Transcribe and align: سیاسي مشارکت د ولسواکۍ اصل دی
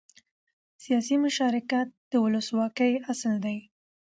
سیاسي 0.83 1.15
مشارکت 1.25 1.87
د 2.11 2.13
ولسواکۍ 2.25 2.93
اصل 3.11 3.33
دی 3.45 3.57